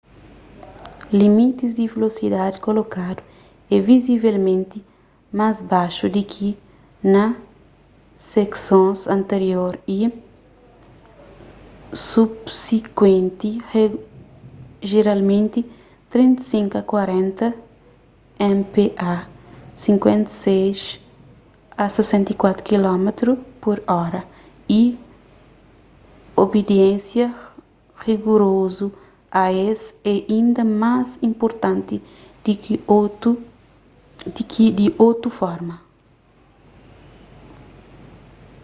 limitis 1.21 1.71
di 1.79 1.85
velosidadi 1.93 2.57
kolokadu 2.65 3.21
é 3.75 3.77
vizivelmenti 3.89 4.77
más 5.39 5.57
baixu 5.71 6.05
di 6.15 6.23
ki 6.33 6.49
na 7.13 7.25
seksons 8.33 8.99
anterior 9.17 9.73
y 9.97 9.99
subsikuenti- 12.11 13.49
jeralmenti 14.91 15.59
35-40 16.11 17.45
mph 18.57 19.03
56-64 19.83 22.59
km/h- 22.69 23.29
y 24.81 24.83
obidiénsia 26.43 27.27
rigurozu 28.05 28.87
a 29.43 29.45
es 29.69 29.81
é 30.13 30.15
inda 30.39 30.63
más 30.83 31.09
inpurtanti 31.27 31.95
di 34.35 34.43
ki 34.53 34.65
di 34.77 34.87
otu 35.09 35.29
forma 35.39 35.75